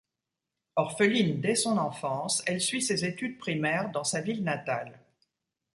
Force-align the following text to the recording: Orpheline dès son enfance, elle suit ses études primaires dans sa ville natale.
Orpheline 0.77 1.41
dès 1.41 1.53
son 1.53 1.77
enfance, 1.77 2.41
elle 2.47 2.59
suit 2.59 2.81
ses 2.81 3.05
études 3.05 3.37
primaires 3.37 3.91
dans 3.91 4.03
sa 4.03 4.19
ville 4.21 4.43
natale. 4.43 4.97